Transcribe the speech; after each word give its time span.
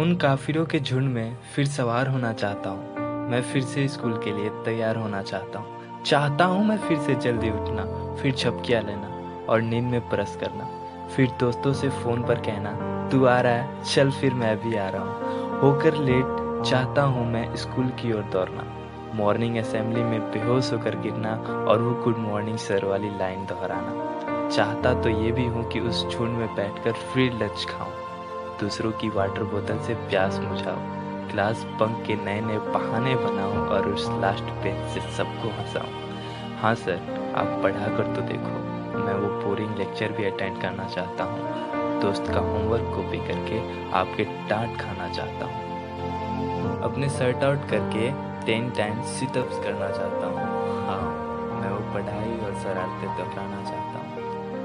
उन 0.00 0.14
काफिरों 0.16 0.64
के 0.66 0.78
झुंड 0.80 1.08
में 1.08 1.36
फिर 1.54 1.66
सवार 1.66 2.08
होना 2.08 2.32
चाहता 2.32 2.70
हूँ। 2.70 3.28
मैं 3.30 3.42
फिर 3.42 3.62
से 3.62 3.88
स्कूल 3.88 4.12
के 4.12 4.32
लिए 4.32 4.48
तैयार 4.64 4.96
होना 4.96 5.22
चाहता 5.22 5.58
हूँ। 5.58 6.02
चाहता 6.02 6.44
हूँ 6.44 6.64
मैं 6.64 6.78
फिर 6.78 6.98
से 6.98 7.14
जल्दी 7.14 7.50
उठना, 7.50 7.84
फिर 8.14 8.32
छपकिया 8.32 8.80
लेना 8.80 9.08
और 9.48 9.60
नींद 9.60 9.84
में 9.84 10.00
परस 10.00 10.36
करना। 10.36 10.68
फिर 11.16 11.30
दोस्तों 11.40 11.72
से 11.72 11.88
फ़ोन 11.88 12.22
पर 12.22 12.34
कहना, 12.34 12.72
तू 13.08 13.24
आ 13.24 13.40
रहा 13.40 13.52
है, 13.52 13.84
चल 13.84 14.10
फिर 14.10 14.34
मैं 14.34 14.56
भी 14.56 14.76
आ 14.76 14.88
रहा 14.88 15.02
हूँ। 15.02 15.60
होकर 15.60 15.94
लेट 15.94 16.64
चाहता 16.70 17.02
हूँ 17.02 17.30
मैं 17.32 17.56
स्कूल 17.56 17.88
की 17.88 18.12
ओर 18.12 18.22
दौड़ना। 18.22 18.64
मॉर्निंग 19.14 19.56
असेंबली 19.56 20.02
में 20.02 20.20
बेहोश 20.20 20.72
होकर 20.72 21.00
गिरना 21.00 21.34
और 21.68 21.82
वो 21.82 22.04
गुड 22.04 22.18
मॉर्निंग 22.18 22.58
सर 22.58 22.84
वाली 22.84 23.10
लाइन 23.10 23.46
दोहराना। 23.46 24.48
चाहता 24.48 25.00
तो 25.02 25.08
ये 25.08 25.32
भी 25.32 25.46
हूँ 25.46 25.68
कि 25.68 25.80
उस 25.80 26.08
झुंड 26.08 26.30
में 26.30 26.54
बैठकर 26.54 26.92
फिर 26.92 27.32
लंच 27.32 27.66
खाऊं। 27.70 28.09
दूसरों 28.60 28.90
की 29.00 29.08
वाटर 29.08 29.42
बोतल 29.52 29.78
से 29.86 29.94
प्यास 30.08 30.38
मुझाऊं 30.40 31.28
क्लास 31.30 31.64
पंक 31.80 32.04
के 32.06 32.14
नए 32.24 32.40
नए 32.40 32.58
बहाने 32.72 33.14
बनाओ 33.16 33.66
और 33.74 33.88
उस 33.88 34.08
लास्ट 34.20 34.52
बेंच 34.62 34.88
से 34.94 35.00
सबको 35.16 35.50
हंसाऊं 35.58 35.98
हाँ 36.60 36.74
सर 36.74 37.32
आप 37.36 37.60
पढ़ा 37.62 37.86
कर 37.96 38.14
तो 38.16 38.22
देखो, 38.22 38.54
मैं 38.98 39.14
वो 39.14 39.28
बोरिंग 39.42 39.76
लेक्चर 39.78 40.12
भी 40.12 40.24
अटेंड 40.24 40.60
करना 40.62 40.84
चाहता 40.88 41.24
हूँ। 41.24 42.00
दोस्त 42.00 42.26
का 42.26 42.40
होमवर्क 42.40 42.92
कॉपी 42.94 43.18
करके 43.28 43.58
आपके 43.98 44.24
डांट 44.48 44.80
खाना 44.80 45.08
चाहता 45.12 45.46
हूँ। 45.46 46.80
अपने 46.82 47.08
सर्ट 47.08 47.44
आउट 47.44 47.68
करके 47.70 48.10
टेन 48.46 48.70
टाइम्स 48.78 49.06
सिटअप्स 49.20 49.62
करना 49.64 49.90
चाहता 49.90 50.26
हूँ। 50.26 50.44
हाँ 50.86 51.02
मैं 51.60 51.70
वो 51.70 51.80
पढ़ाई 51.94 52.38
और 52.46 52.54
शरारतें 52.62 53.16
दोहराना 53.16 53.62
चाहता 53.70 53.98
हूँ। 53.98 54.19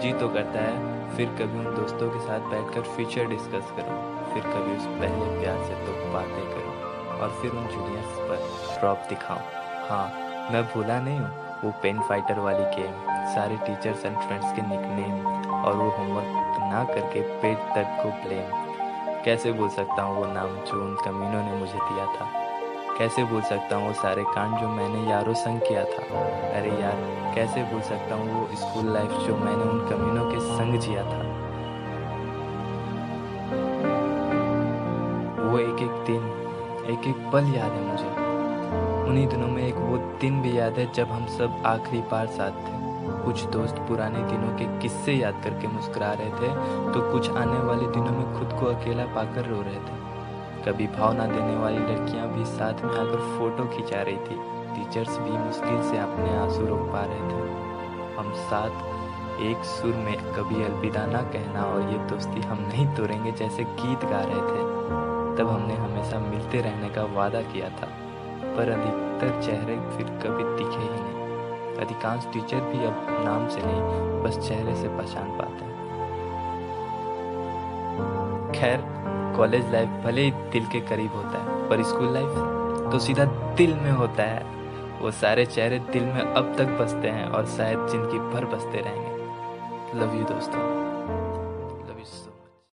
जी 0.00 0.12
तो 0.12 0.28
करता 0.28 0.60
है, 0.60 1.16
फिर 1.16 1.28
कभी 1.38 1.58
उन 1.58 1.74
दोस्तों 1.74 2.08
के 2.10 2.18
साथ 2.26 2.40
बैठकर 2.50 2.82
फ्यूचर 2.96 3.26
डिस्कस 3.28 3.70
करूँ, 3.76 3.96
फिर 4.32 4.42
कभी 4.44 4.76
उस 4.76 4.84
पहले 5.00 5.40
प्यार 5.40 5.64
से 5.66 5.74
तो 5.86 6.12
बातें 6.12 6.44
करूँ, 6.50 6.74
और 7.16 7.30
फिर 7.40 7.50
उन 7.52 7.66
जूनियर्स 7.68 8.18
पर 8.28 8.78
ड्रॉप 8.80 9.06
दिखाऊँ 9.08 9.40
हाँ 9.88 10.06
मैं 10.52 10.62
भूला 10.74 11.00
नहीं 11.00 11.18
हूँ, 11.18 11.30
वो 11.64 11.72
पेन 11.82 12.00
फाइटर 12.08 12.38
वाली 12.38 12.64
गेम 12.76 12.92
सारे 13.34 13.56
टीचर्स 13.66 14.04
एंड 14.04 14.16
फ्रेंड्स 14.16 14.52
के 14.56 14.62
निकनेम 14.68 15.26
और 15.64 15.76
वो 15.76 15.90
होमवर्क 15.90 16.58
ना 16.72 16.84
करके 16.94 17.20
पेट 17.42 17.58
तक 17.76 18.00
को 18.02 18.10
ब्लेम 18.24 18.64
कैसे 19.24 19.52
भूल 19.52 19.68
सकता 19.76 20.02
हूँ 20.02 20.16
वो 20.16 20.32
नाम 20.32 20.56
जो 20.64 20.82
उन 20.82 20.94
कमीनों 21.04 21.44
ने 21.44 21.56
मुझे 21.58 21.78
दिया 21.78 22.06
था? 22.16 22.45
कैसे 22.98 23.24
भूल 23.24 23.40
सकता 23.42 23.76
हूँ 23.76 23.86
वो 23.88 23.92
सारे 23.94 24.22
कांड 24.24 24.56
जो 24.60 24.68
मैंने 24.68 25.10
यारों 25.10 25.34
संग 25.34 25.60
किया 25.60 25.84
था? 25.84 26.02
अरे 26.50 26.70
यार, 26.82 27.00
कैसे 27.34 27.62
भूल 27.62 27.80
सकता 27.80 28.14
हूँ 28.14 28.28
वो 28.34 28.56
स्कूल 28.56 28.92
लाइफ 28.92 29.10
जो 29.26 29.36
मैंने 29.36 29.64
उन 29.64 29.80
कमीनों 29.88 30.24
के 30.30 30.40
संग 30.40 30.78
जिया 30.80 31.02
था? 31.02 31.18
वो 35.42 35.58
एक 35.58 35.82
एक 35.82 36.04
दिन, 36.06 36.24
एक 36.92 37.06
एक 37.08 37.30
पल 37.32 37.52
याद 37.54 37.72
है 37.72 37.82
मुझे। 37.90 38.10
उन्हीं 39.10 39.26
दिनों 39.26 39.48
में 39.48 39.62
एक 39.62 39.74
वो 39.74 39.96
दिन 40.20 40.40
भी 40.42 40.58
याद 40.58 40.78
है 40.78 40.90
जब 40.92 41.08
हम 41.08 41.26
सब 41.36 41.62
आखिरी 41.66 42.00
बार 42.10 42.26
साथ 42.38 42.64
थे। 42.64 42.74
कुछ 43.24 43.44
दोस्त 43.50 43.76
पुराने 43.88 44.22
दिनों 44.22 44.56
के 44.58 44.64
किस्से 44.80 45.12
याद 45.12 45.40
करके 45.44 45.66
मुस्कुरा 45.66 46.12
रहे 46.12 46.30
थे 46.30 46.48
तो 46.92 47.12
कुछ 47.12 47.30
आने 47.30 47.58
वाले 47.58 47.86
दिनों 47.86 48.12
में 48.12 48.38
खुद 48.38 48.58
को 48.60 48.66
अकेला 48.66 49.04
पाकर 49.14 49.44
रो 49.44 49.60
रहे 49.62 49.74
थे। 49.74 50.04
कभी 50.66 50.86
भाव 50.86 51.12
ना 51.12 51.26
देने 51.26 51.56
वाली 51.56 51.78
लड़कियाँ 51.78 52.28
भी 52.28 52.44
साथ 52.44 52.80
में 52.84 52.92
आकर 52.92 53.20
फ़ोटो 53.38 53.64
खिंचा 53.66 54.00
रही 54.02 54.16
थी। 54.16 54.36
टीचर्स 54.74 55.18
भी 55.18 55.30
मुश्किल 55.30 55.82
से 55.82 55.98
अपने 55.98 56.30
आँसू 56.36 56.66
रोक 56.66 56.80
पा 56.92 57.02
रहे 57.02 57.28
थे। 57.28 57.42
हम 58.16 58.32
साथ 58.38 59.42
एक 59.42 59.64
सुर 59.64 59.94
में 59.96 60.16
कभी 60.34 60.64
अलविदा 60.64 61.04
ना 61.06 61.20
कहना 61.32 61.62
और 61.64 61.90
ये 61.90 61.98
दोस्ती 62.08 62.40
हम 62.40 62.62
नहीं 62.62 62.86
तोड़ेंगे 62.96 63.32
जैसे 63.32 63.64
गीत 63.64 64.04
गा 64.04 64.20
रहे 64.20 64.42
थे। 64.48 64.64
तब 65.38 65.50
हमने 65.50 65.74
हमेशा 65.74 66.18
मिलते 66.18 66.60
रहने 66.60 66.88
का 66.88 67.04
वादा 67.14 67.42
किया 67.52 67.68
था, 67.70 67.88
पर 68.56 68.70
अधिकतर 68.70 69.40
चेहरे 69.42 69.78
फिर 69.96 70.06
कभी 70.24 70.44
दिखे 70.56 70.82
ही 70.82 71.00
नहीं। 71.00 71.76
अधिकांश 71.76 72.28
टीचर 72.32 72.60
भी 72.64 72.84
अब 72.86 73.06
नाम 73.24 73.48
से 73.48 73.62
नहीं, 73.62 74.22
बस 74.22 74.48
चेहरे 74.48 74.74
से 74.74 74.88
पहचान 74.88 75.30
पाते 75.38 75.64
खैर 78.58 78.78
कॉलेज 79.36 79.72
लाइफ 79.72 79.88
भले 80.04 80.22
ही 80.22 80.30
दिल 80.52 80.66
के 80.66 80.80
करीब 80.88 81.12
होता 81.12 81.38
है, 81.38 81.68
पर 81.68 81.82
स्कूल 81.84 82.12
लाइफ 82.14 82.90
तो 82.92 82.98
सीधा 82.98 83.24
दिल 83.56 83.74
में 83.74 83.90
होता 83.92 84.22
है। 84.22 84.44
वो 85.00 85.10
सारे 85.12 85.46
चेहरे 85.46 85.78
दिल 85.92 86.04
में 86.04 86.20
अब 86.20 86.54
तक 86.58 86.76
बसते 86.80 87.08
हैं 87.08 87.26
और 87.28 87.46
शायद 87.46 87.86
ज़िंदगी 87.88 88.18
भर 88.30 88.44
बसते 88.54 88.80
रहेंगे। 88.80 90.00
लव 90.00 90.18
यू 90.18 90.24
दोस्तों। 90.26 90.95